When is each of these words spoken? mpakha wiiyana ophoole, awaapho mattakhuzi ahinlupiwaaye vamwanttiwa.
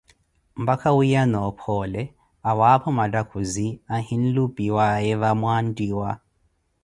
mpakha 0.61 0.89
wiiyana 0.97 1.37
ophoole, 1.49 2.03
awaapho 2.49 2.89
mattakhuzi 2.97 3.67
ahinlupiwaaye 3.95 5.11
vamwanttiwa. 5.21 6.09